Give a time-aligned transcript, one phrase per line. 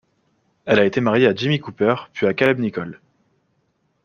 [0.65, 2.99] Elle a été mariée à Jimmy Cooper, puis à Caleb Nichol.